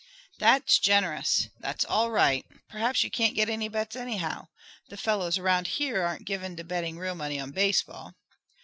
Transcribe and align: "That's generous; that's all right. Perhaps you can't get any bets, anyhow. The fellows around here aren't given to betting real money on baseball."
"That's 0.39 0.79
generous; 0.79 1.49
that's 1.59 1.85
all 1.85 2.09
right. 2.09 2.43
Perhaps 2.67 3.03
you 3.03 3.11
can't 3.11 3.35
get 3.35 3.49
any 3.51 3.69
bets, 3.69 3.95
anyhow. 3.95 4.47
The 4.89 4.97
fellows 4.97 5.37
around 5.37 5.67
here 5.77 6.01
aren't 6.01 6.25
given 6.25 6.55
to 6.55 6.63
betting 6.63 6.97
real 6.97 7.13
money 7.13 7.39
on 7.39 7.51
baseball." 7.51 8.15